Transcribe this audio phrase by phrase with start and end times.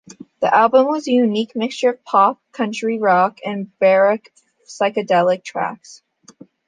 [0.39, 4.31] The album was a unique mixture of pop, country rock and baroque
[4.67, 6.01] psychedelic tracks.